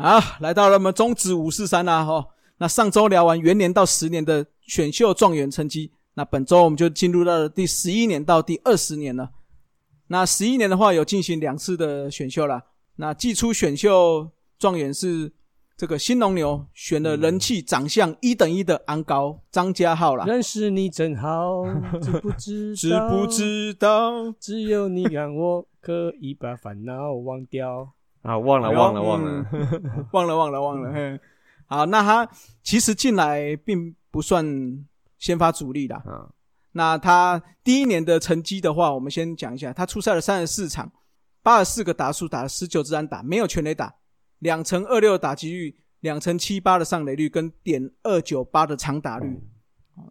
[0.00, 2.26] 好，来到了我们中指五四三啦哈。
[2.56, 9.30] 那上周聊完元年到十年的选秀状元成绩，那本周我们就进入到了第十一年到第二十年了。
[10.06, 12.62] 那十一年的话，有进行两次的选秀啦。
[12.96, 15.30] 那季初选秀状元是
[15.76, 20.24] 这个新农牛选了人气长相一等一的安高张家浩啦。
[20.24, 21.62] 认识你真好，
[22.00, 22.74] 知不知？
[22.74, 23.26] 知不？
[23.26, 24.32] 知道？
[24.40, 27.92] 只有你让我可以把烦恼忘掉。
[28.22, 30.92] 啊，忘了忘了忘了，嗯忘了 忘了忘了。
[30.92, 31.18] 嘿，
[31.66, 32.28] 好，那他
[32.62, 34.44] 其实进来并不算
[35.18, 36.02] 先发主力啦。
[36.04, 36.28] 啊，
[36.72, 40.92] 那他第一年的成绩的话，我们先讲一下，他出赛了三十四场，
[41.42, 43.94] 八十四个打数，打了十九支安打，没有全垒打，
[44.40, 49.40] 两成二六的打击率，两成七八的上垒率，跟点二九八的长打率。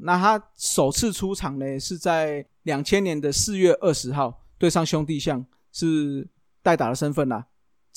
[0.02, 6.28] 那他首次出场呢，是在两千年的四月二十号对上兄弟象，是
[6.62, 7.46] 代打的身份啦。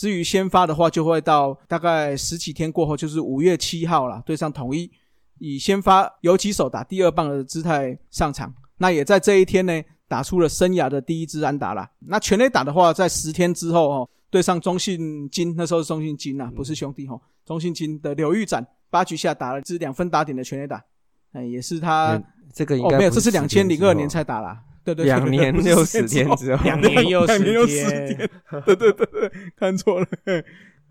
[0.03, 4.91] 至于先发的话，就会到大概十几天过后，就是五月七号啦，对上统一，
[5.39, 8.53] 以先发游击手打第二棒的姿态上场。
[8.78, 11.89] 那也在这一天呢，打出了生涯的第一支安打啦。
[12.00, 20.83] 那全垒打的话，在十天之后哦，对上中信金，那时候是中信金呐、不是兄弟哦，中信金的刘玉展八局下打了支两分打点的全垒打，
[21.30, 24.61] 哎，也是他嗯这个应哦，没有，这是两千零二年才才打啦。
[24.85, 28.31] 对对，对两年六不是10十天之后，两年又两年又十十天，
[28.67, 30.07] 对对对对，看错了。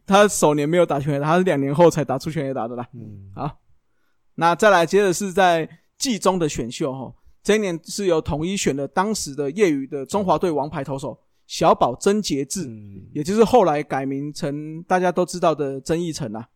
[0.06, 2.88] 他首年没有打全垒打，他是两年后才打出全垒打的啦。
[2.94, 3.60] 嗯，好，
[4.36, 16.48] 那再来接着是在季中的选秀哈，这一年是由统一选的当时的业余的中华队王牌投手小宝曾杰志，嗯也就是后来改名成大家都知道的曾义成啊。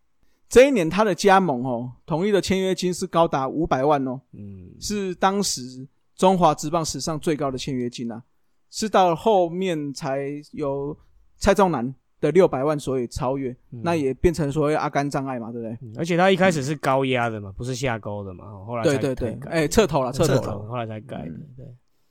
[0.48, 8.24] 这一年他的加盟哦，统一的签约金是高达五百万哦，嗯，是当时中华职棒史上最高的签约金啊，
[8.70, 10.98] 是到后面才由
[11.38, 13.82] 蔡仲南的六百万所以超越，嗯。
[13.84, 15.78] 那也变成所谓阿甘障碍嘛，对不对？
[15.82, 19.50] 嗯而且他一开始是高压的嘛，不是下钩的嘛，后来才对对对，改。
[19.52, 21.66] 哎，侧投了，侧侧投了，后来才改的，对，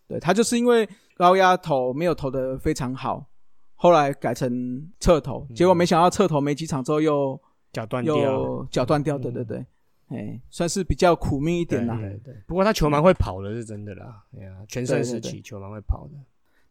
[0.06, 0.86] 对他就是因为
[1.16, 3.26] 高压投没有投的非常好，
[3.74, 5.54] 后来改成侧投，嗯。
[5.54, 7.40] 结果没想到侧投没几场之后又
[7.72, 9.64] 脚断掉脚断掉，对对对，
[10.08, 11.96] 哎，算是比较苦命一点啦。
[11.96, 14.22] 对对对，不过他球蛮会跑的，是真的啦。
[14.38, 16.14] 哎呀，全盛时期球蛮会跑的。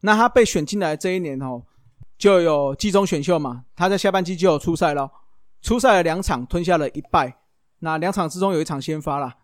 [0.01, 1.63] 那他被选进来这一年哦，
[2.17, 5.11] 就有季中选秀嘛，他在下半季就有出赛了，
[5.61, 7.39] 出赛了两场，吞下了一败。
[7.79, 9.35] 那两场之中有一场先发啦，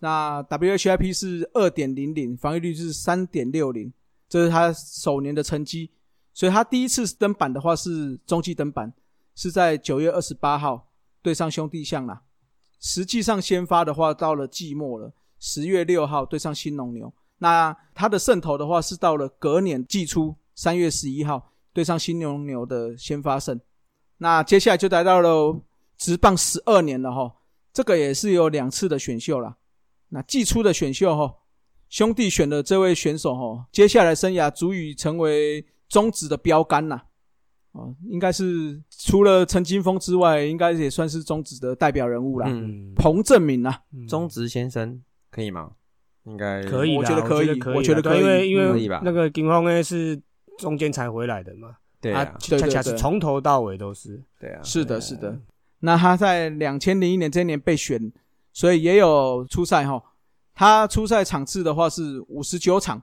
[0.00, 3.92] 那 WHIP 是二点零零，防御率是三点六零，
[4.28, 5.90] 这是他首年的成绩。
[6.34, 8.92] 所以他第一次登板的话是中继登板，
[9.34, 10.88] 是在九月二十八号
[11.20, 12.22] 对上兄弟象啦。
[12.82, 17.10] 实际上先发的话到了季末了，十月六号对上新农牛。
[17.38, 23.58] 那他的胜投的话是到了隔年季初三月十一号对上新农牛的先发胜。
[24.18, 25.60] 那接下来就来到了
[25.96, 27.36] 直棒十二年了哈，
[27.72, 29.56] 这个也是有两次的选秀了。
[30.08, 31.36] 那季初的选秀哈，
[31.88, 37.02] 兄弟选的这位选手哈，接下来生涯足以成为中职的标杆呐。
[37.72, 42.46] 哦，应该是除了陈金峰之外，应该也算是中职的代表人物啦。
[42.48, 45.72] 嗯，彭正明啊，嗯中职先生可以吗？
[46.24, 50.20] 应该可以，我觉得可以我觉得可以因为因为那个金峰呢是
[50.58, 54.22] 中间才回来的嘛，啊对啊，，恰恰是从头到尾都是。
[54.38, 55.36] 对啊，是的，是的。
[55.80, 58.12] 那他在两千零一年这一年被选，
[58.52, 60.00] 所以也有出赛哈。
[60.54, 63.02] 他出赛场次的话是五十九场，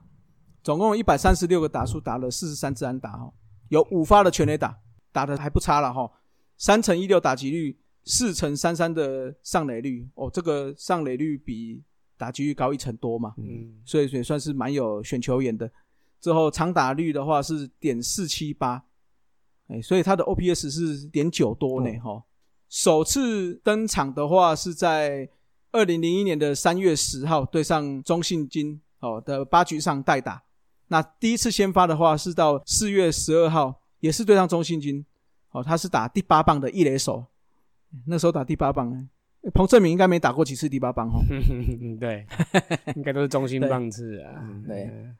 [0.62, 3.30] 总共一百三十六个打数，打了四十三支安打哈，
[3.70, 4.78] 有五发的全垒打，
[5.10, 6.10] 打的还不差了哈。
[6.56, 11.82] 三乘一六打击率，四乘三三的上垒率，哦，这个上垒率比
[12.18, 15.70] 打击率高一成多嘛，嗯，所以也算是蛮有选球员的。
[16.20, 18.84] 之后长打率的话是点四七八，
[19.68, 22.22] 哎，所以他的 OPS 是点九多呢，哈、
[22.68, 25.30] 首次登场的话是在
[25.72, 30.42] 二零零一年的三月十号对上中信金哦的八局上代打。
[30.92, 35.06] 那第一次先发的话是到四月十二号，也是对上中信金，
[35.52, 37.24] 哦，他是打第八棒的一垒手，
[38.06, 38.92] 那时候打第八棒，
[39.42, 41.22] 哎彭正明应该没打过几次第八棒哦。
[41.30, 42.26] 嗯 对，
[42.96, 44.34] 应该都是中心棒次啊。
[44.42, 45.16] 嗯对嗯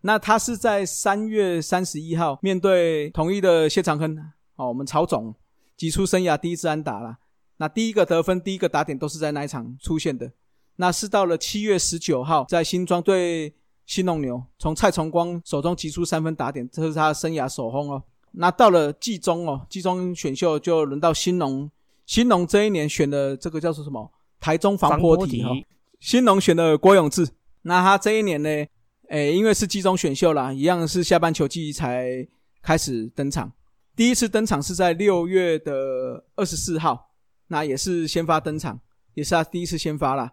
[0.00, 4.18] 那他是在三月三十一号面对统一的谢长亨，
[4.56, 5.32] 哦，我们曹总
[5.76, 7.18] 击出生涯第一次安打啦。
[7.58, 10.32] 那第一个得分、第一个打点都是在那一场出现的。
[10.76, 13.54] 那是到了七月十九号，在新庄对
[13.86, 18.02] 新农牛，从蔡崇光手中击出三分打点，这是他生涯首轰哦。
[18.32, 21.70] 那到了季中哦，季中选秀就轮到新农，
[22.06, 24.10] 新农这一年选的这个叫做什么？
[24.40, 25.50] 台中防坡体哦。
[26.00, 27.28] 新农选的郭永志，
[27.62, 28.48] 那他这一年呢，
[29.08, 32.26] 诶，因为是季中选秀啦，一样是下半球季才
[32.60, 33.52] 开始登场。
[33.96, 37.10] 第一次登场是在六月的二十四号，
[37.46, 38.80] 那也是先发登场，
[39.14, 40.32] 也是他第一次先发啦。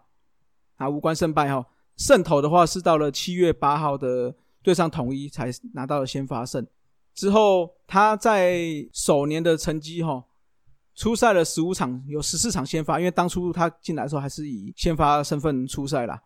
[0.76, 1.64] 啊，无关胜败哈。
[1.96, 6.66] 胜投的话是到了七月八号的对上统一才拿到了先发胜。
[7.14, 10.24] 之后他在首年的成绩哈，
[10.94, 16.20] 出赛了十五场，有十四场先发，因为当初他进来的时候还是以先发身份出赛啦。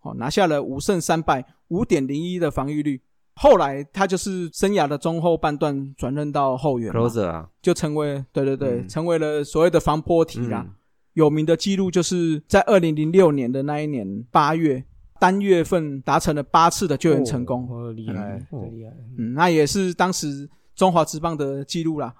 [0.00, 3.00] 哦，拿下了五胜三败，五点零一的防御率。
[3.34, 10.64] 后来他就是生涯的中后半段转任到后援嘛 closer 啊，就成为对对对，嗯成为了所谓的防波体啦。
[10.66, 10.74] 嗯
[11.16, 14.84] 有名的记录就是在二零零六年的那一年八月
[15.18, 18.36] 单月份达成了八次的救援成功，哦，厉害，
[18.70, 18.92] 厉害。
[19.18, 22.14] 嗯，那也是当时中华职棒的记录啦。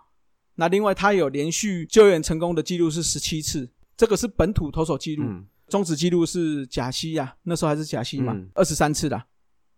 [0.55, 9.27] 那另外他有连续救援成功的记录是十七次，这个是本土投手记录，嗯，中职记录是贾西呀、那时候还是贾西嘛嗯，二十三次啦。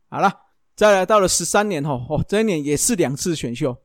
[0.09, 0.33] 好了，
[0.77, 3.77] 再来到了十三年后，哦，这一年也是两次选秀。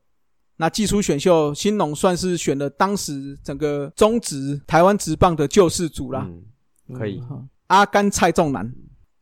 [0.58, 6.30] 那季初选秀，新农算是选了当时整个中职台湾职棒的救世主啦。
[6.30, 8.72] 嗯，可以，嗯阿甘蔡仲南。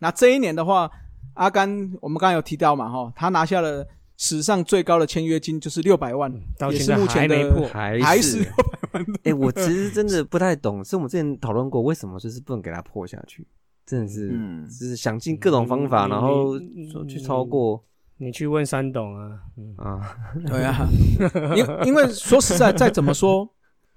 [0.01, 0.89] 那这一年的话，
[1.35, 1.69] 阿甘
[2.01, 3.87] 我们刚刚有提到嘛，哈，他拿下了
[4.17, 8.51] 史上最高的签约金，就是六百万，也是到现在目前的还没破，还还是是，
[9.23, 13.47] 哎，我其实真的不太懂，是我们之前讨论过，为什么就是不能给他破下去？
[13.85, 14.67] 真的是，嗯。
[14.67, 17.81] 就是想尽各种方法，嗯然后嗯说去超过。
[18.17, 20.15] 你去问三董啊，嗯，啊，
[20.45, 20.87] 对啊，
[21.55, 23.49] 因因为说实在，再怎么说，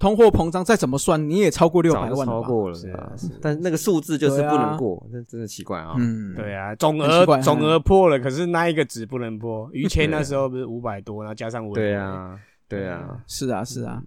[0.05, 2.27] 通货膨胀再怎么算，你也超过六百万了吧？
[2.27, 5.95] 超过了是啊啊是那个数字就是不能过，这真的奇怪啊。
[5.97, 9.67] 嗯，对啊，总很奇怪额总额破了，可是那一个值不能破。
[9.73, 14.03] 于谦那时候不是五百多，然后加上我，对，啊，对啊，是啊，是啊。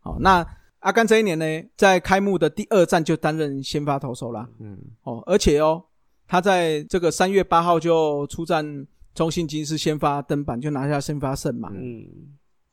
[0.00, 0.42] 好，那
[0.78, 1.44] 阿甘这一年呢，
[1.76, 4.48] 在开幕的第二站就担任先发投手啦。
[4.58, 5.84] 嗯，哦，而且哦，
[6.26, 11.68] 他在这个三月八号就出战中信金是先发登板，就拿下先发胜嘛。
[11.74, 12.06] 嗯，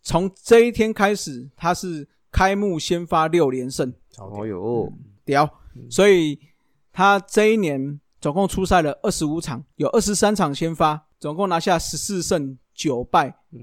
[0.02, 4.92] 从这一天开始，他是开幕先发六连胜，哦哟，
[5.26, 5.50] 屌！
[5.90, 6.40] 所以
[6.92, 13.60] 他这一年总共出赛了二十五场，有二十三场先发，总共拿下十四胜九败，嗯，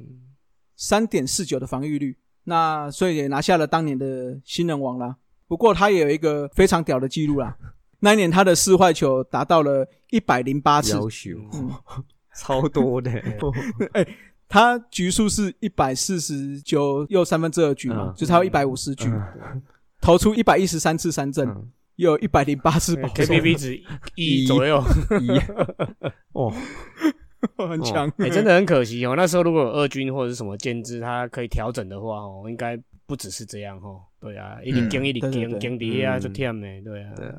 [0.77, 2.17] 三点四九的防御率。
[2.45, 5.17] 那所以也拿下了当年的新人王啦。
[5.49, 7.57] 不过他也有一个非常屌的记录啦，
[8.01, 11.31] 那一年他的四坏球达到了一百零八次，要求。
[11.53, 11.71] 嗯。
[12.39, 13.11] 超多的，
[14.49, 19.63] 他局数是一百四十九又三分之二局嘛，嗯就差一百五十局，嗯。
[20.01, 21.71] 投出一百一十三次三振，嗯。
[21.97, 23.83] 又有一百零八次保送，KPP 值
[24.17, 24.83] 一左右，
[25.19, 25.31] 一
[26.33, 26.53] 哦，
[27.57, 28.07] 很强。
[28.19, 29.15] 哎，真的很可惜哦。
[29.17, 34.03] 那时候如果有二军或者是什么建制，他可以调整的话哦，应该不只是这样哦。
[34.21, 35.51] 对啊，一直嗯跟一直对对对。
[35.53, 36.21] 跟跟底下嗯。
[36.21, 37.35] 就忝呢，对啊，对啊，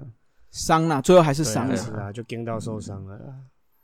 [0.50, 1.74] 伤了，最后还是对伤了。
[1.74, 3.19] 啊是啊，就跟到受伤了。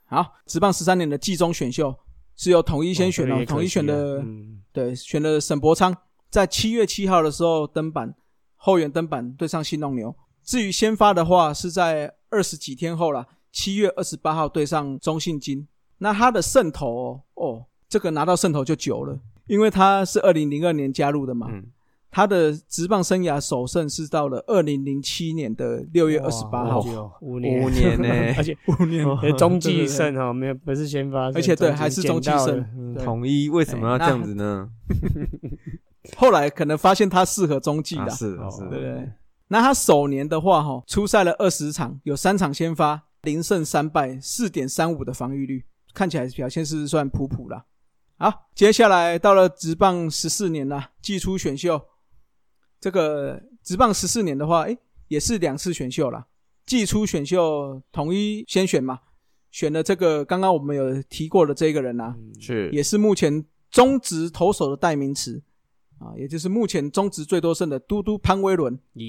[0.05, 1.95] 好，职棒十三年的季中选秀
[2.35, 5.95] 是由统一先选哦，统一选的嗯对，选的沈博昌，
[6.29, 8.13] 在七月七号的时候登板，
[8.55, 10.15] 后援登板对上新农牛。
[10.43, 15.67] 至于先发的话，是在二十几天后了，七月二十八号对上中信金。
[15.99, 21.67] 那他的胜投哦，哦，这个拿到胜投就久了，因为他是二零零二年加入的嘛，嗯，
[22.13, 26.79] 他的职棒生涯首胜是到了二零零七年的六月二十八号。
[27.21, 27.63] 五年。
[27.63, 27.99] 五年。
[27.99, 28.07] 呢。
[28.37, 29.03] 而且 五年。
[29.05, 32.95] 呃中继胜 哈，没有不是先发，而且对还是中继胜。
[33.03, 34.69] 统一为什么要这样子呢？
[36.15, 38.63] 后来可能发现他适合中继啊，啦，是哦是。
[38.65, 39.11] 的，对不对？
[39.47, 47.65] 那他首年的话，哈，出赛了二十场，有三场先发，零胜三败，四点三五的防御率，看起来表现是算普普啦。
[48.17, 51.81] 好，接下来到了职棒十四年啦，季初选秀，
[52.83, 56.27] 这个职棒十四年的话，哎，也是两次选秀啦。
[56.65, 58.99] 季初选秀统一先选嘛，
[59.51, 65.41] 选了这个刚刚我们有提过的这个人啊，嗯是也是目前中职投手的代名词
[65.99, 68.77] 啊，也就是目前中职最多胜的嘟嘟潘威伦。
[68.95, 69.05] 耶，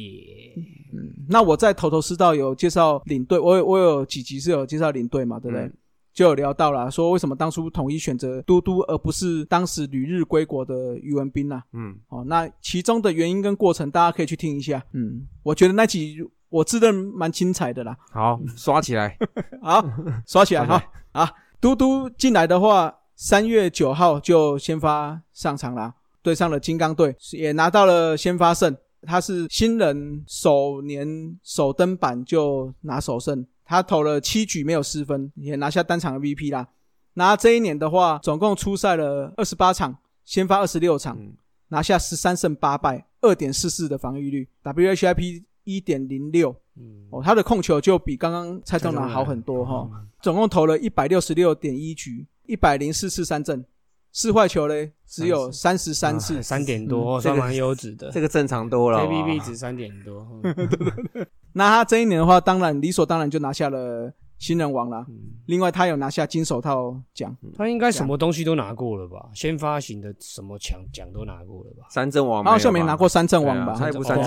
[0.92, 5.64] 嗯，那我在头头是道有介绍领队，我有我有几集是有介绍领队嘛，对不对？
[5.64, 5.76] 嗯
[6.14, 14.80] 就有聊到了，说为什么当初统一选择嘟嘟，而不是当时旅日归国的于文斌呐、嗯，哦，那其中的原因跟过程，大家可以去听一下。
[14.92, 16.18] 嗯，我觉得那集
[16.48, 17.96] 我自认蛮精彩的啦。
[18.12, 19.18] 好， 刷起来，
[19.60, 19.84] 好，
[20.24, 20.80] 刷起来哈
[21.10, 21.28] 啊！
[21.60, 25.92] 嘟嘟进来的话，三月九号就先发上场啦，
[26.22, 28.76] 对上了金刚队，也拿到了先发胜。
[29.06, 36.68] 他是新人首年首登板就拿首胜，他投了七局没有失分，也拿下单场 MVP 啦。
[37.14, 41.34] 那这一年的话，总共出赛了二十八场，先发二十六场，嗯。
[41.68, 46.54] 拿下十三胜八败，二点四四的防御率，WHIP 一点零六。
[46.76, 47.06] 嗯。
[47.10, 49.88] 哦，他的控球就比刚刚蔡仲南好很多哈、
[50.20, 53.64] 总共投了一百六十六点一局，一百零四次三振，
[54.12, 55.94] 四坏球嘞只有三十。
[55.94, 58.10] 三次，三点多，嗯这蛮优质的。
[58.12, 60.54] 这个正常多了好不好 ABB 值三点多，嗯
[61.54, 65.06] 那他这一年的话，当然理所当然就拿下了新人王啦。
[65.08, 65.14] 嗯
[65.46, 69.28] 另外，他有拿下金手套奖，他应该什么东西都拿过了吧？
[69.34, 71.86] 先发行的什么奖奖都拿过了吧？
[71.90, 73.76] 三阵王他好像没拿过三阵王吧？
[73.78, 74.18] 他也不是三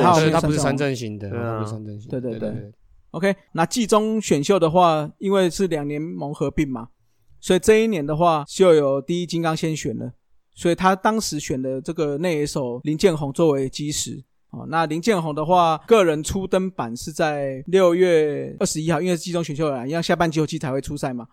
[0.42, 0.88] 不是三阵。
[0.88, 2.10] 阵型的，他不是三阵型。
[2.10, 2.72] 对对对对
[3.12, 6.90] ，OK，那季中选秀的话，因为是两联盟合并嘛，
[7.40, 10.14] 所以这一年的话就有第一金刚先选了，
[10.54, 14.24] 所以他当时选的这个内野手林建宏作为基石。
[14.58, 21.28] 哦，那林建宏的话，个人初登板是在六月二十一号，因为是季中选秀来，要下半季后期才会出赛嘛，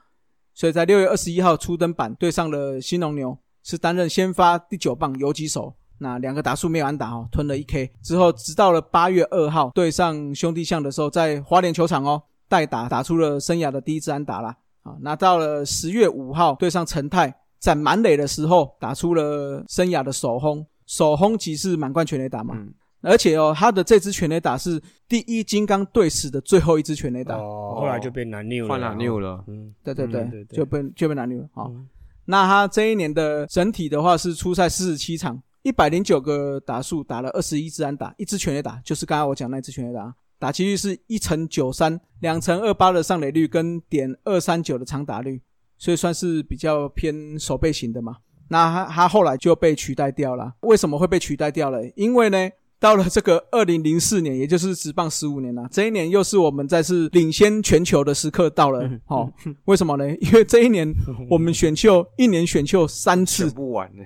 [0.53, 5.75] 所以在六月二十一号初登板对上了新农牛，是担任先发第九棒游击手。
[5.99, 14.57] 那两个打数没有安打哦，吞了一 K 之后，直到了八月二号对上兄弟象的时候，在花莲球场哦代打打出了生涯的第一支安打啦。
[14.83, 22.55] 啊，那到了十月五号对上陈泰，在满垒的时候打出了生涯的首轰，首轰即是满贯全垒打嘛。
[22.59, 22.75] 嗯
[23.05, 27.37] 而且哦，他的这支全垒打是第一金刚队史的最后一支全垒打。
[27.37, 29.45] 哦，后来就被拿六了，换拿六了？
[29.47, 31.49] 嗯，对对对，嗯对对就被就被拿六了。
[31.53, 31.87] 好、嗯
[32.27, 45.39] 那他这一年的整体的话是出赛四十七场，一百零九个打数，打了二十一支安打，一支全垒打，就是刚刚我讲那支全垒打，打击率是一乘九三，两乘二八的上垒率跟点二三九的长打率，
[45.77, 48.17] 所以算是比较偏守备型的嘛。
[48.49, 51.87] 那他他后来就被取代掉了，为什么会被取代掉了？
[51.95, 52.51] 因为呢。
[52.85, 58.87] 到了这个二零零四年，也就是职棒十五年了，这一年又是我们再次领先全球的时刻到了。
[59.07, 59.33] 哦，
[59.65, 60.07] 为什么呢？
[60.21, 60.93] 因为这一年
[61.31, 64.05] 我们选秀一年选秀三次选，不完呢。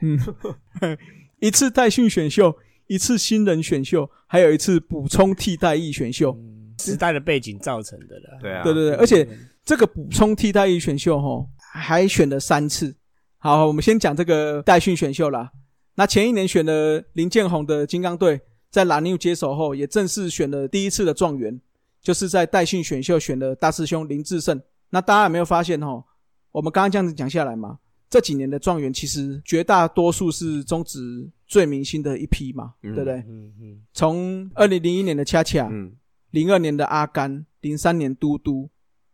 [0.83, 0.97] 嗯，
[1.43, 2.55] 一次代训选秀，
[2.87, 6.31] 一次新人选秀，还有一次补充替代役选秀。
[6.39, 8.39] 嗯时代的背景造成的了。
[8.41, 9.29] 对啊，对对对，而且
[9.65, 12.95] 这个补充替代役选秀哈，还选了三次。
[13.39, 15.51] 好，我们先讲这个代训选秀啦。
[15.97, 21.61] 那前一年选了林建宏的金刚队，在拉纽接手后，也正式选了第一次的状元，
[22.03, 24.61] 就是在代训选秀选的大师兄林志胜。
[24.91, 26.05] 那大家有没有发现吼？
[26.53, 33.15] 我们刚刚这样子讲下来嘛，这几年的状元其实绝大多数是中职最明星的一批嘛，嗯对不对？
[33.29, 35.93] 嗯嗯，从二零零一年的恰恰，嗯，
[36.31, 38.69] 零二年的阿甘，零三年嘟嘟，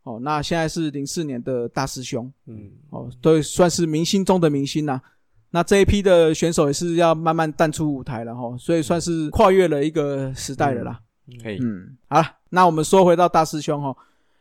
[0.04, 5.02] 哦，那现在是零四年的大师兄，嗯哦，都算是明星中的明星啦、
[5.54, 10.98] 那这一批的选手也是要慢慢淡出舞台了哈，所以算是跨越了一个时代了啦。
[11.40, 13.96] 可以，嗯，好了，那我们说回到大师兄哈，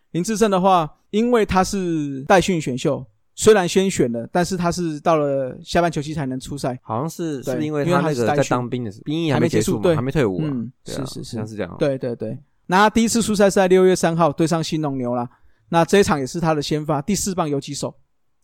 [0.09, 3.05] 林志胜的话，因为他是代训选秀，
[3.35, 6.79] 虽然先选了，但是他是到了下半球期才能出赛。
[6.81, 15.29] 好像是是对因为因为他那个在当兵的时候，兵役还没结束对还没退伍啊，嗯，是是是好像，是这样，，对对对，那他第一次出赛是在六月三号对上新农牛啦。
[15.69, 17.93] 那这一场也是他的先发，第四棒游击手。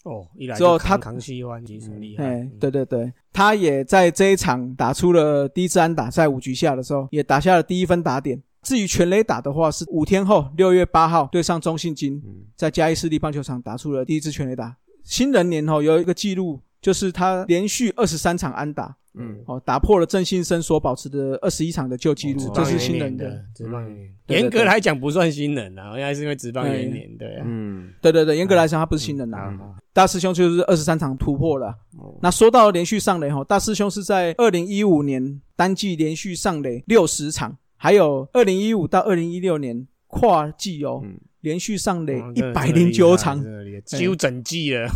[0.03, 2.23] 哦，一来之后他就扛扛西湾，其实很厉害。
[2.23, 8.41] 哎嗯，对对对，他也在这一场打出了第一支安打，在五局下的时候也打下了第一分打点。
[8.61, 14.75] 至于全垒打的话，是五天后六月八号对上中信金，嗯，在嘉义市立棒球场打出了第一支全垒打。
[15.03, 23.29] 新人年后有一个记录，就是他连续二十三场安打，嗯，哦，打破了郑信生所保持的二十一场的旧纪录，哦这是新人的。
[23.29, 27.43] 的职棒元年，对对严格来讲不算新人啊，应该是因为职棒元年，对啊。
[27.45, 29.51] 嗯，对对对，严格来讲他不是新人啊，
[29.93, 31.67] 大师兄就是二十三场突破了。
[31.97, 43.43] 哦那说到连续上垒哈，大师兄是在二零一五年单季连续上垒六十场，还有二零一五到二零一六年跨季哦，嗯连续上垒嗯一百零九场。
[43.85, 44.89] 几乎整季了。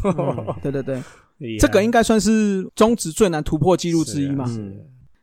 [0.62, 1.02] 对对对，
[1.60, 4.46] 这个应该算是中职最难突破纪录之一嘛。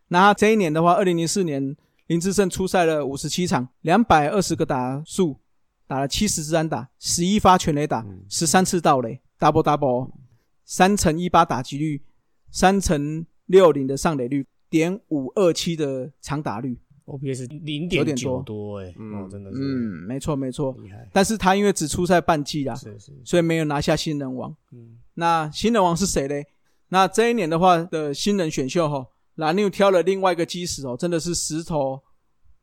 [0.09, 1.77] 那他这一年的话，二零零四年
[2.09, 5.39] 林志胜出赛了五十七场，两百二十个打数，
[5.87, 10.13] 打了七十支安打，十一发全垒打嗯，十三次盗垒，double double，哦
[10.65, 12.03] 三乘一八打击率，
[12.51, 16.79] 三乘六零的上垒率，点五二七的长打率。
[17.11, 20.75] OPS 零有点点九多多哎，嗯哦，真的是嗯，没错没错。
[20.81, 24.55] 厉害，但是他因为只出赛半季啦，是是，所以没有拿下新人王。
[24.73, 26.47] 嗯，那新人王是谁嘞？
[26.89, 32.01] 那这一年的话的新人选秀哈，蓝牛挑了另外一个基石哦，真的是石头，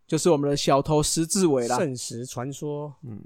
[0.06, 1.78] 就是我们的小头石志伟啦。
[1.78, 3.20] 圣石传说，嗯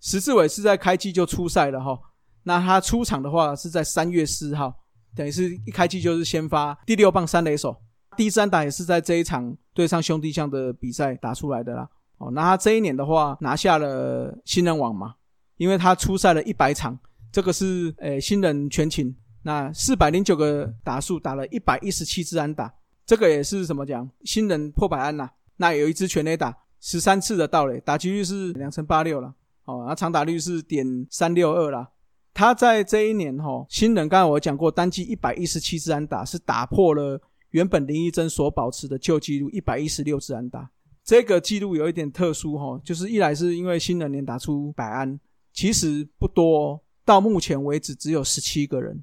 [0.00, 1.98] 石志伟是在开季就出赛了哈，
[2.44, 4.72] 那他出场的话是在三月四号，
[5.14, 7.76] 等于是一开季就是先发第六棒三垒手，
[8.18, 11.88] 第三打也是在这一场对上兄弟象的比赛打出来的啦。
[12.16, 15.14] 哦，那他这一年的话拿下了新人王嘛，
[15.56, 16.98] 因为他出赛了一百场，
[17.30, 22.74] 这个是呃新人全勤，那四百零九个打数打了一百一十七支安打，
[23.06, 24.10] 这个也是怎么讲？
[24.24, 29.32] 新人破百安呐、那有一支全垒打，十三次的盗垒，打击率是两成八六了。
[29.66, 31.88] 哦，那长打率是点三六二啦
[32.34, 40.70] 他在这一年哈，新人刚才我讲过，单季一百一十七支安打，是打破了原本林义珍所保持的旧纪录一百一十六支安打。
[41.04, 45.18] 这个记录有一点特殊哈，就是一来是因为新人年打出百安，
[45.52, 49.02] 其实不多，到目前为止只有十七个人。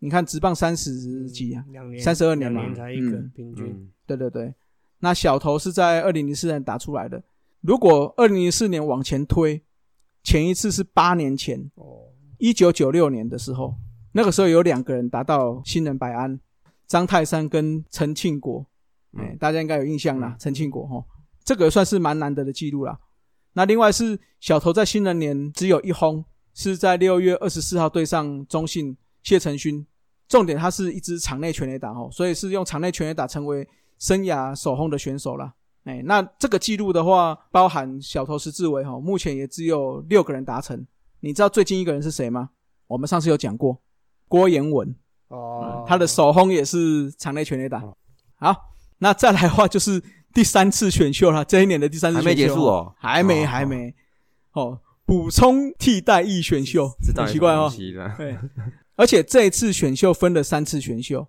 [0.00, 4.54] 你看直棒三十几啊，两年32年嘛年才一个嗯平均，嗯，对对对，
[4.98, 7.22] 那小头是在二零零四年打出来的。
[7.60, 9.62] 如果二零零四年往前推，
[10.24, 12.08] 前一次是八年前，哦，
[12.38, 13.74] 一九九六年的时候，
[14.12, 16.40] 那个时候有两个人达到新人百安，
[16.90, 18.66] 张泰山跟陈庆国，
[19.16, 21.04] 哎、嗯大家应该有印象啦，陈庆国哈，
[21.44, 22.98] 这个算是蛮难得的记录啦。
[23.52, 29.86] 那另外是小头在新人年只有一轰，是在六月二十四号对上中信谢承勋，
[30.26, 33.68] 重点他是一支场内全垒打哦，所以是用场内全垒打成为
[34.00, 35.54] 生涯首轰的选手啦。
[35.84, 40.84] 哎，那这个记录的话，包含小头石志伟哈，目前也只有六个人达成。
[41.20, 42.50] 你知道最近一个人是谁吗？
[42.88, 43.80] 我们上次有讲过，
[44.26, 44.94] 郭彦文，哦，
[45.90, 47.80] 他的首轰也是场内全垒打。
[47.80, 47.96] 哦。
[48.36, 48.54] 好，
[48.98, 50.00] 那再来的话就是
[50.32, 52.94] 第三次选秀了，这一年的第三次还没结束哦？
[52.96, 53.92] 还没哦还没。
[54.52, 57.68] 哦，补充替代役选秀，很奇怪哦。
[58.16, 58.38] 对，
[58.94, 61.26] 而且这一次选秀分了三次选秀，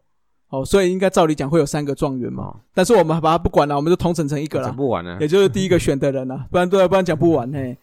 [0.50, 2.44] 哦，所以应该照理讲会有三个状元嘛。
[2.44, 7.75] 哦，但是我们把它不管了，我们就统整成一个了讲，不完了也，就是第一个选的人了，不然对，不然讲不完嘿。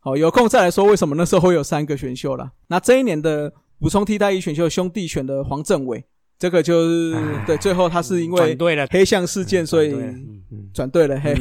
[0.00, 2.52] 好，有空再来说为什么那时候会有三个选秀了。
[2.66, 6.04] 那这一年的补充替代役选秀，兄弟选的黄政伟，
[6.38, 7.14] 这个就是
[7.46, 9.94] 对，最后他是因为转对了，黑象事件，所以
[10.74, 11.18] 转对了。
[11.18, 11.34] 嘿，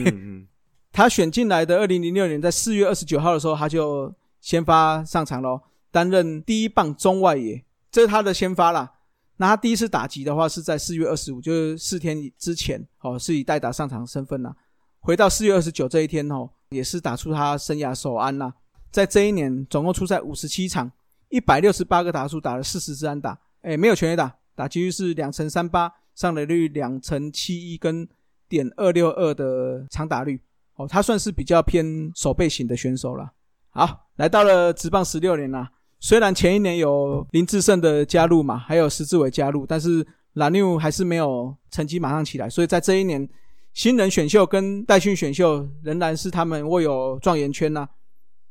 [0.92, 5.60] 他选进来的二零零六年，在四月二十九号的时候，他就先发上场喽，
[5.92, 8.94] 担任第一棒中外野，这是他的先发啦。
[9.38, 14.56] 那他第一次打击的话是在四月二十五，就是四天之前，哦，是以代打上场身份啦。
[15.02, 18.54] 回到四月二十九这一天哦，也是打出他生涯首安啦。
[18.90, 20.90] 在这一年，总共出赛五十七场，
[21.28, 28.07] 一百六十八个打数，打了四十支安打，哎，没有全垒打，打击率是两成三八，上垒率两成七一，跟
[28.48, 30.41] 点二六二的长打率。
[30.75, 33.31] 哦，他算是比较偏守备型的选手了。
[33.70, 35.72] 好，来到了职棒十六年啦。
[36.00, 43.27] 虽然前一年有林志胜的加入嘛，还有石志伟加入，但是蓝牛还是没有成绩马上起来，所以在这一年
[43.74, 47.87] 新人选秀跟代训选秀仍然是他们握有状元圈呐、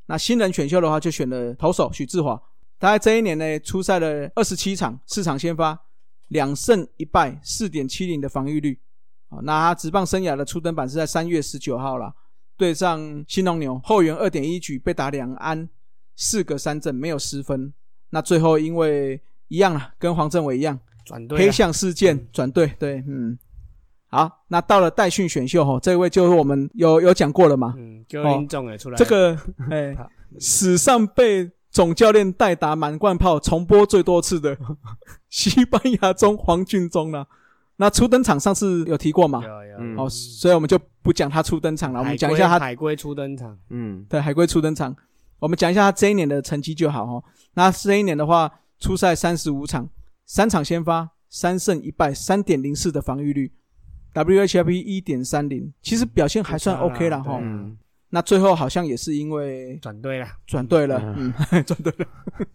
[0.07, 2.41] 那新人选秀的话，就选了投手许志华，
[2.79, 5.79] 他在这一年呢出赛了二十七场，四场先发，
[6.35, 8.77] 两胜一败，四点七零的防御率。
[9.29, 12.13] 啊，那他职棒生涯的初登板是在三月十九号啦，
[12.57, 15.69] 对上新农牛，后援二点一局被打两安，
[16.17, 17.73] 四个三振没有失分。
[18.11, 23.39] 那最后因为一样啊，跟黄政伟一样，转队黑象事件转队，对，嗯。
[24.09, 29.37] 好，那到了代训选秀哈，这位就是我们有有讲过了嘛，嗯，就哦林总也出来了，这个
[29.71, 29.97] 哎，
[30.39, 34.57] 史上被总教练代打满贯炮重播最多次的
[35.29, 37.27] 西班牙中黄俊忠啦。
[37.77, 39.43] 那初登场上次有提过嘛？
[39.43, 44.95] 有有嗯哦，所以我们就不讲他初登场了，我们讲一下他海龟初登场，嗯对海龟初登场，
[45.41, 47.25] 我们讲一下他这一年的成绩就好哦。
[47.55, 49.91] 那这一年的话，初赛三十五场，
[50.25, 53.53] 三场先发，三胜一败，三点零四的防御率
[54.15, 57.41] ，WHIP 一点三零，其实表现还算不差啦 OK 啦哈。
[57.43, 57.77] 嗯，
[58.15, 61.35] 那最后好像也是因为转对了，转队了，嗯，
[61.67, 62.07] 转队了。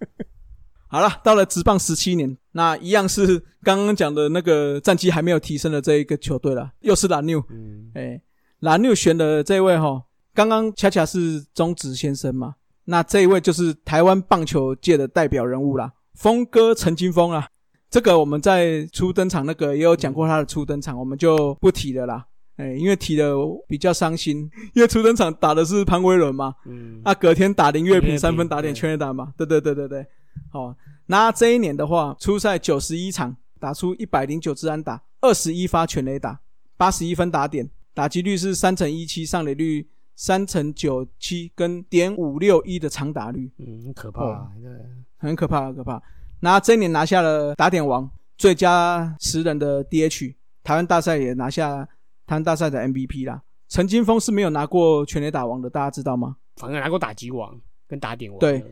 [0.88, 7.43] 好了，到了职棒十七年，那一样是刚刚讲的那个战绩还没有提升的这一个球队了，又是蓝牛。
[7.50, 8.22] 嗯，哎，
[8.62, 10.02] 蓝牛选的这位哈，
[10.34, 17.45] 刚刚恰恰是中职先生嘛，那这一位就是台湾棒球界的代表人物啦，峰哥陈金峰啊。
[17.89, 22.26] 这个我们在初登场那个也有讲过他的初登场，我们就不提了啦。
[22.60, 23.34] 哎，因为踢的
[23.69, 24.39] 比较伤心，
[24.74, 30.06] 因为初登场打的是潘威伦嘛，嗯，啊，隔天打林月平三分打点对全垒打嘛，对对对对对，
[30.52, 36.38] 好，那这一年的话，初赛九十一场，打出一百零九支安打，二十一发全垒打，
[36.76, 44.69] 八十一分打点，打击率是三成一七，上垒率三成九七，跟点五六一的长打率，嗯，很可怕哦啊，对
[45.17, 46.02] 很可怕，很可怕。
[46.41, 51.88] 那这一年拿下了打点王、最佳十人的 DH，台湾大赛也拿下
[52.30, 53.42] 台湾大赛的 MVP 啦。
[53.68, 56.36] 陈金峰是没有拿过全垒打王的，大家知道吗？
[56.58, 58.63] 反而拿过打击王跟打点王，对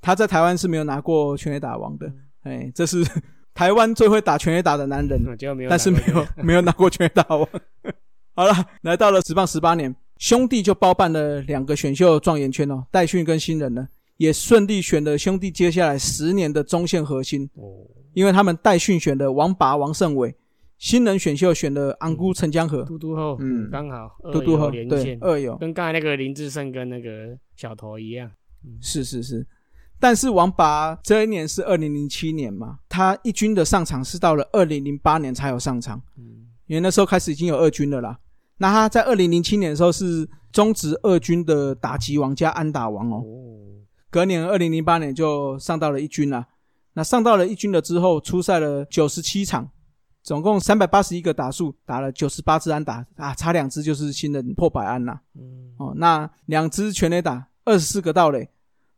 [0.00, 2.10] 他在台湾是没有拿过全垒打王的，
[2.44, 3.04] 哎，这是
[3.52, 7.46] 台湾最会打全垒打的男人，嗯 结果没有但是没，有没有拿过全垒打王。
[8.34, 20.34] 好了，来到了职棒十八年，兄弟就包办了两个选秀状元圈哦，代训跟新人呢，也顺利选了兄弟接下来十年的中线核心，哦，因为他们代训选的王拔王胜伟，
[20.82, 23.66] 新人选秀选的安姑陈江河，嘟嘟后，嗯。
[23.66, 28.28] 嗯，刚好嘟嘟后对二有连线，二友，跟刚才那个林志胜跟那个小头一样，
[28.80, 29.46] 是是是，
[30.00, 38.18] 但是王拔这一年是二零零七年嘛，他一军的上场是到了二零零八年才有上场，嗯，因为那时候开始已经有二军了啦。
[38.56, 46.48] 那他在二零零七年的时候是中职二军的打击王加安打王哦，哦，隔年二零零八年就上到了一军了。
[46.94, 49.70] 那上到了一军了之后，出赛了九十七场，
[50.22, 55.20] 总共三百八十一个打数，打了九十八支安打啊，差两支就是新人破百安啦。
[55.34, 58.48] 嗯，哦，那两支全垒打，二十四个盗垒，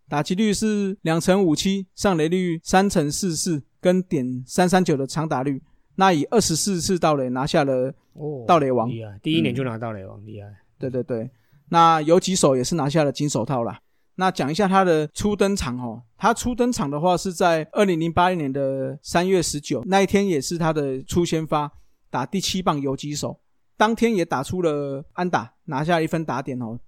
[0.09, 5.63] 打击率是两成五七，上垒率三成四四，跟点三三九的长打率。
[5.97, 10.49] 那以二十四次盗垒拿下了，哦，盗垒王厉害，第一年就拿盗垒王，厉害。
[10.79, 11.31] 对对对，
[11.69, 13.81] 那有几手也是拿下了金手套啦。
[14.17, 21.71] 那讲一下他的初登场哦，他初登场的话是在二零零八年的三月十九那一天，也是他的初先发，
[22.11, 23.41] 打第七棒游击手，
[23.77, 26.79] 当天也打出了安打，拿下一分打点哦，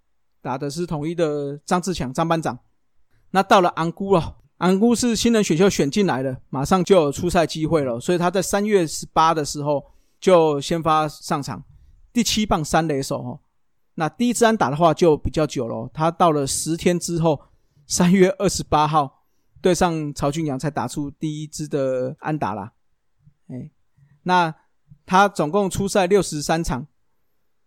[0.41, 2.57] 打的是统一的张志强张班长。
[3.33, 9.85] 那到了昂姑了，昂姑是新人选秀选进来的，马上就有出赛机会了，所以他在三月十八的时候
[10.21, 11.65] 就先发上场，
[12.13, 13.41] 第七棒三垒手哦。
[13.97, 17.41] 那第一支安打的话就比较久了哦，他到了十天之后，
[17.87, 19.25] 三月二十八号
[19.61, 22.73] 对上曹俊阳才打出第一支的安打啦。
[23.49, 23.71] 哎，
[24.23, 24.55] 那
[25.05, 26.87] 他总共出赛六十三场，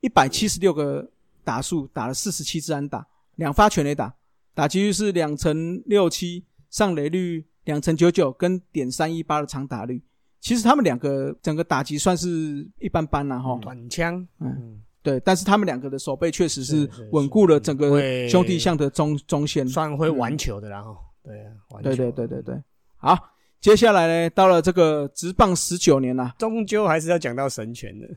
[0.01, 1.11] 一百七十六个
[1.43, 4.15] 打数，打了四十七支安打，两发全垒打，
[4.53, 10.03] 打击率是两成六七，上垒率两成九九，跟点三一八的长打率。
[10.39, 13.57] 其实他们两个整个打击算是一般般啦，哈。
[13.61, 19.67] 短枪，嗯嗯，对，但是他们两个的手背确实是稳固了整个兄弟象的中中线。
[19.67, 21.89] 算会玩球的，然后对啊，玩球。
[21.89, 22.63] 对对对对对，
[22.97, 23.17] 好，
[23.61, 28.07] 接下来呢，到了这个职棒十九年啦，终究还是要讲到神拳的。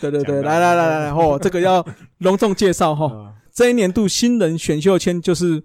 [0.00, 1.84] 对 对对，来来来来来，哦，这个要
[2.18, 5.62] 隆重介绍哈、啊这一年度新人选秀签就是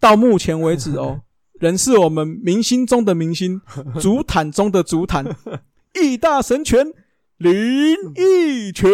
[0.00, 1.20] 到目前为止哦，
[1.60, 3.60] 仍是我们明星中的明星，
[4.00, 5.22] 足坛中的足坛，
[6.00, 6.86] 义大神拳
[7.38, 7.54] 林
[8.14, 8.90] 义拳。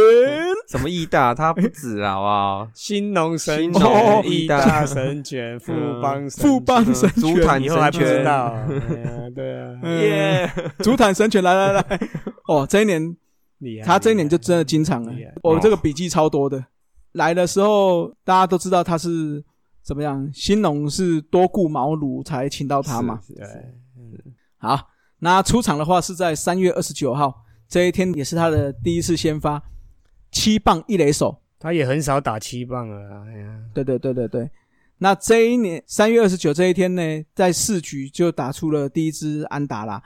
[0.68, 2.68] 什么义大，他不止啊，好不好？
[2.74, 10.00] 新农神新农拳、义义大大神拳、 富邦富邦神拳足坛以后还不知神拳，道，哎呀对啊， 嗯。
[10.00, 10.50] 耶！
[10.78, 12.00] 主坦神拳，来来来，
[12.48, 13.16] 哦，这一年
[13.58, 15.12] 厉害，他这一年就真的经常了。
[15.42, 16.64] 我这个笔记超多的。
[17.12, 19.44] 来的时候大家都知道他是
[19.82, 23.20] 怎么样，新农是多顾茅庐才请到他嘛。
[23.36, 23.74] 对是，
[24.56, 27.41] 好，那出场的话是在三月二十九号
[27.72, 29.62] 这一天，也是他的第一次先发，
[30.30, 31.40] 七棒一垒手。
[31.58, 34.50] 他也很少打七棒了啊，哎呀，对对对对对。
[34.98, 40.02] 那这一年三月二十九这一天呢，在四局就打出了第一支安打啦。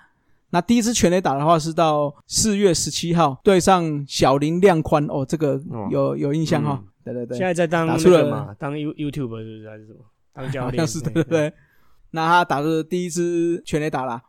[0.51, 9.99] 那第一支全垒打的话是到四月十七号对上小林亮宽哦，这个哦有有印象哈、嗯对对对，现在在当那打出了个嘛，当 You YouTube 是不是还是什么？
[10.33, 11.53] 当教练好像是对对对。
[12.13, 14.23] 那他打的第一支全垒打啦，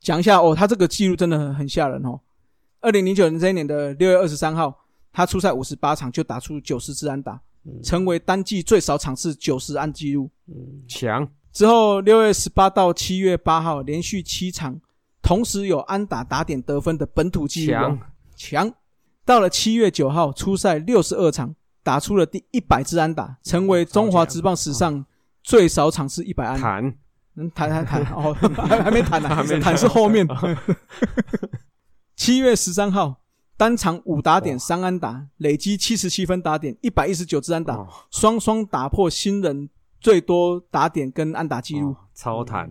[0.00, 2.20] 讲一下哦，他这个记录真的很很吓人哦。
[2.82, 4.76] 二零零九年这一年的六月二十三号，
[5.12, 10.28] 他出赛五十八场就打出九十支安打，嗯成为单季最少场次九十安纪录。
[10.48, 14.80] 嗯强，之后六月十八到七月八号连续七场，
[15.22, 17.98] 同时有安打打点得分的本土纪录哦
[18.36, 18.74] 强，强。
[19.24, 25.06] 到了七月九号出赛六十二场，打出了第一百支安打，成为中华职棒史上
[25.44, 26.60] 最少场次一百安。
[26.60, 26.94] 弹
[27.36, 30.26] 嗯，谈谈谈哦，还 还没谈呢、 还没谈是后面。
[32.24, 33.20] 七月十三号，
[33.56, 39.68] 单场五打点三安打，累积七十七分打点，一百一十九支安打，哦双双打破新人
[40.00, 41.88] 最多打点跟安打纪录。
[41.88, 42.70] 哦超弹，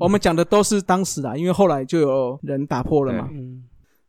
[0.00, 3.28] 我们讲的都是当时啊，因为后来就有人打破了嘛。
[3.34, 3.64] 嗯，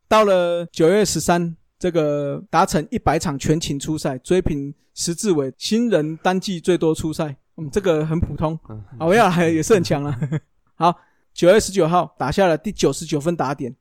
[0.07, 7.35] 到了九月十三，这个达成一百场全勤出赛，追平石志伟新人单季最多出赛。
[7.57, 8.57] 嗯，这个很普通。
[8.69, 10.17] 嗯啊，维亚也是很强了。
[10.75, 10.95] 好，
[11.33, 13.75] 九月十九号打下了第九十九分打点，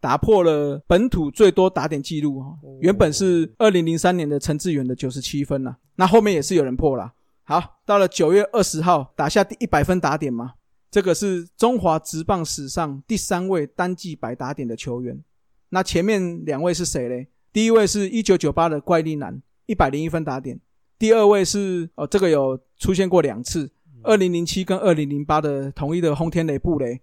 [0.00, 2.58] 打破了本土最多打点记录哦。
[2.80, 7.12] 原本是二零零三年的陈志远的九十七分呐，那后面也是有人破了。
[7.44, 10.54] 好，到了九月二十号打下第一百分打点嘛，
[10.90, 15.22] 这个是中华职棒史上第三位单季百打点的球员。
[15.68, 17.28] 那前面两位是谁嘞？
[17.52, 20.60] 第一位是一九九八的怪力男，一百零一分打点。
[20.98, 23.70] 第二位是哦，这个有出现过两次，
[24.02, 27.00] 二零零七跟二零零八的统一的轰天雷布雷，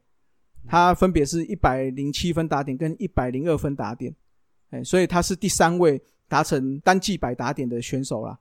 [0.68, 4.16] 他分别是一百零七分打点跟一百零二分打点，
[4.72, 8.40] 哎，所以他是第三位达成单季百打点的选手啦。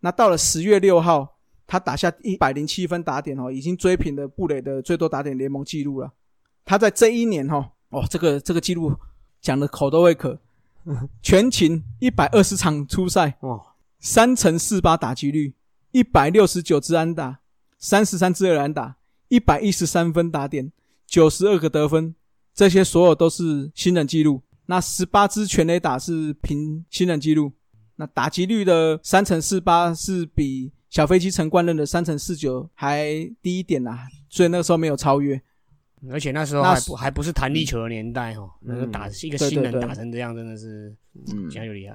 [0.00, 6.12] 那到了十月六号，他打下一百零七分打点哦，已经追平了布雷的最多打点联盟纪录了。
[6.64, 8.92] 他在这一年哈，哦，这个这个记录
[9.40, 10.40] 讲的口都会渴，
[11.22, 13.60] 全勤一百二十场出赛，哇，
[14.00, 15.54] 三乘四八打击率，
[15.92, 17.40] 一百六十九支安打，
[17.78, 18.96] 三十三支二安打，
[19.28, 20.72] 一百一十三分打点，
[21.12, 22.14] 九十二个得分，
[22.54, 24.40] 这些所有都是新人纪录。
[24.64, 27.52] 那十八支全垒打是凭新人纪录。
[27.96, 35.38] 那打击率的三乘四八是比小飞机陈冠任的三乘四九还低一点啊，所以那个时候没有超越。
[36.10, 41.94] 而且那时候那还不还不是弹力球的年代哦，那个打一个新人打成这样，真的是嗯讲究厉害。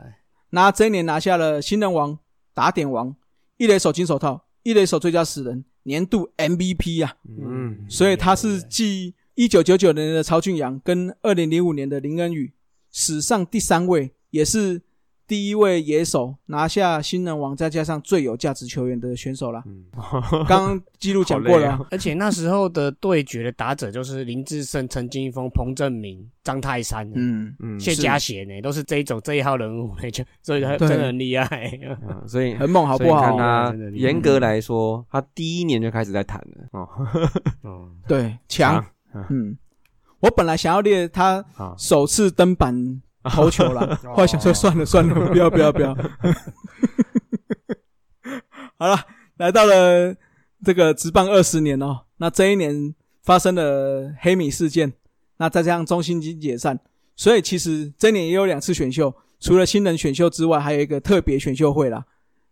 [0.51, 2.15] 那这一年拿下了新人王、
[2.53, 3.15] 打点王、
[3.57, 12.51] 一垒手金手套、一垒手最佳死人、年度 MVP 啊，嗯，所以他是继一九九九年的曹俊阳跟二零零五年的林恩宇
[12.91, 14.81] 史上第三位，也是
[15.27, 19.61] 第一位野手拿下新人王，再加上最有价值球员的选手啦。
[19.65, 19.83] 嗯。
[20.47, 21.71] 刚刚记录讲过了。
[21.71, 31.77] 啊，而且那时候的对决的打者就是林志胜、陈金峰、彭正明、张泰山、嗯，嗯谢家贤呢，都是这一种这一号人物，就所以他真的很厉害。
[31.83, 33.21] 嗯 所以很猛，好所以不好？
[33.21, 36.67] 看他严格来说，他第一年就开始在谈了。
[36.71, 36.87] 哦，
[37.63, 39.25] 嗯， 对，强，嗯。
[39.29, 39.57] 嗯。
[40.19, 41.45] 我本来想要列他，
[41.77, 42.73] 首次登板
[43.29, 44.13] 投球啦，哦。
[44.15, 45.95] 后来想说算了算了，不要不要不要。
[48.77, 48.97] 好了，
[49.37, 50.15] 来到了
[50.63, 54.93] 这个职棒二十年哦，那这一年发生了黑米事件，
[55.37, 56.79] 那再加上中信金解散，
[57.15, 62.05] 所以其实这一年也有两次选秀，除了新人选秀之外，还有一个特别选秀会啦。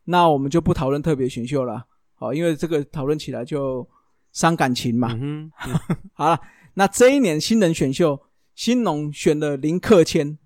[0.06, 1.86] 那我们就不讨论特别选秀了，
[2.16, 3.88] 好，因为这个讨论起来就
[4.34, 5.18] 伤感情嘛。
[5.20, 5.80] 嗯哼，
[6.14, 6.40] 好了，
[6.76, 8.20] 那这一年新人选秀，
[8.54, 10.38] 新农选了林克谦，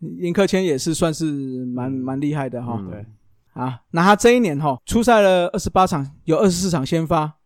[0.00, 2.76] 林克谦也是算是蛮蛮厉害的哈。
[2.78, 3.06] 嗯对
[3.52, 7.38] 啊，那他这一年哈出赛了二十八场，有二十四场先发，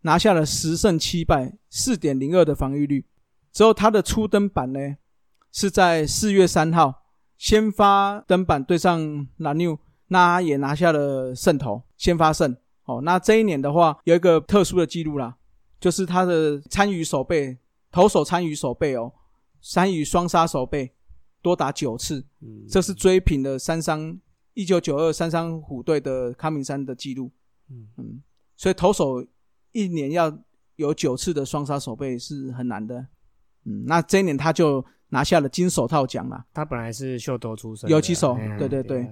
[0.00, 3.06] 拿下了十胜七败，四点零二的防御率。
[3.52, 4.80] 之后他的初登板呢
[5.52, 7.04] 是在四月三号
[7.38, 9.78] 先发登板对上蓝牛，
[10.08, 12.54] 那他也拿下了胜投，先发胜。
[12.84, 15.36] 哦，那这一年的话有一个特殊的记录啦，
[15.78, 17.56] 就是他的参与守备，
[17.92, 19.12] 投手参与守备哦，
[19.62, 20.92] 参与双杀守备
[21.46, 24.18] 多达九次，嗯这是追平了三商
[24.54, 27.30] 一九九二三商虎队的康明山的记录。
[27.70, 28.20] 嗯嗯，
[28.56, 29.24] 所以投手
[29.70, 30.36] 一年要
[30.74, 32.98] 有九次的双杀守备是很难的。
[33.62, 36.44] 嗯，那这一年他就拿下了金手套奖了。
[36.52, 39.08] 他本来是秀斗出身的，游击手哎对对对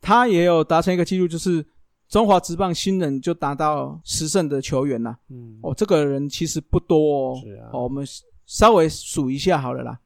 [0.00, 1.64] 他也有达成一个记录，就是
[2.08, 5.16] 中华职棒新人就达到十胜的球员啦。
[5.28, 7.40] 嗯，哦，这个人其实不多哦。
[7.40, 8.04] 是啊哦，我们
[8.44, 10.00] 稍微数一下好了啦。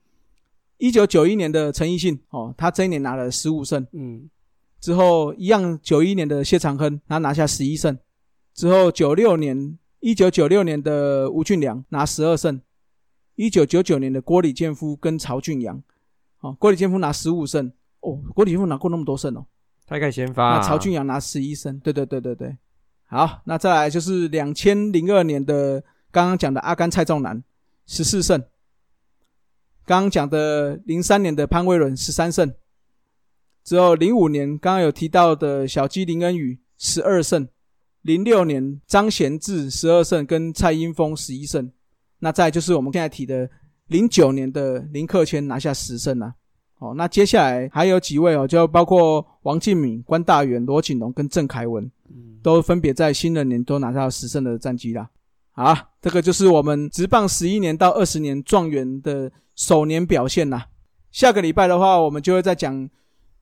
[0.79, 3.87] 一九九一年的陈奕迅，哦，他这一年拿了十五胜。
[3.93, 4.29] 嗯。
[4.81, 7.99] 之后一样，九一年的谢长亨他拿下十一胜，
[8.55, 12.61] 之后九六年一九九六年的吴俊良拿十二胜，
[13.35, 15.83] 一九九九年的郭李建夫跟曹俊阳，
[16.43, 19.45] 哦，郭李建夫拿十五胜，哦，郭李建夫拿过那么多胜哦，
[19.85, 22.57] 他应该先发啊，那曹俊阳拿十一胜，对对对对对，
[23.07, 27.43] 好，那再来就是两千零二年的刚刚讲的阿甘蔡仲南
[27.85, 28.41] 十四胜，
[29.89, 32.53] 刚刚讲的零三年的潘威伦十三胜，
[33.65, 37.49] 之后零五年刚刚有提到的小鸡林恩宇十二胜，
[38.03, 41.73] 零六年张贤志十二胜跟蔡英峰十一胜，
[42.19, 43.49] 那再就是我们刚才提的
[43.87, 46.35] 零九年的林克谦拿下十胜啊。
[46.81, 55.09] 哦，那接下来还有几位哦，就包括王敬敏、关大元、罗景龙跟郑凯文，嗯都分别在新人年都拿到十胜的战绩啦。
[55.53, 60.69] 好啊，这个就是我们职棒十一年到二十年状元的首年表现啦。
[61.11, 62.89] 下个礼拜的话，我们就会再讲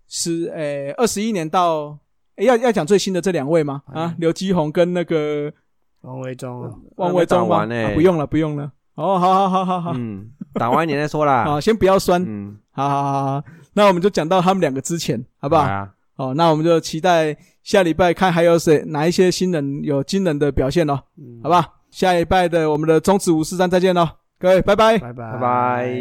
[0.09, 1.99] 十诶二十一年到
[2.37, 3.83] 诶要要讲最新的这两位吗？
[3.93, 5.53] 啊，刘基宏跟那个
[6.01, 7.59] 王维忠啊，汪维忠吗？
[7.59, 8.73] 还没打完欸啊不用了，不用了。
[8.95, 11.45] 哦，好好好好好，嗯，打完一年再说啦。
[11.45, 12.25] 好， 先不要酸。
[12.27, 15.87] 嗯，好好好好，那我们就讲到他们两个之前，好不好？
[16.17, 21.75] 哦，那我们就期待下礼拜看还有谁哪一些新人有惊人的表现哦，嗯好吧？
[21.91, 24.99] 下礼拜的我们的中指五四三再见喽，各位拜拜。
[24.99, 25.93] 拜拜拜拜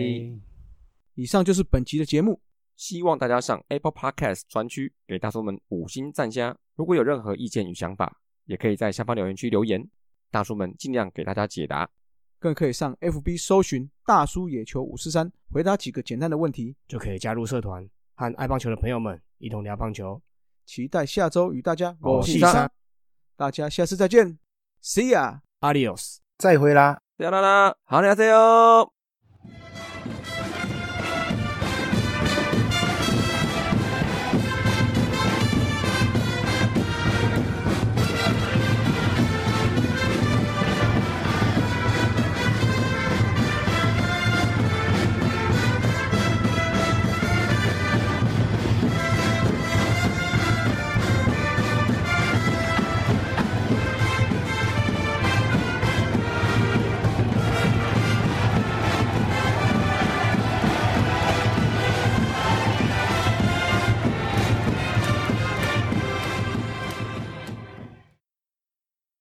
[1.15, 2.39] 以上就是本期的节目，
[2.75, 6.55] 希望大家上 Apple Podcast 专区给大叔们五星赞加。
[6.75, 9.81] 如果有任何意见与想法，也可以在下方留言区留言，
[10.29, 11.89] 大叔们尽量给大家解答。
[12.37, 16.75] 更可以上 FB 搜寻大叔野球五四三，回答几个简单的问题。
[16.87, 20.21] 就可以加入社团，和爱棒球的朋友们一同聊棒球。
[20.65, 22.69] 期待下周与大家我是三
[23.37, 24.37] 大家下次再见
[24.83, 25.39] ，See ya。
[25.61, 26.17] Adios。
[26.37, 27.04] 再会啦。
[27.17, 28.94] 啦啦啦，好，大家加油！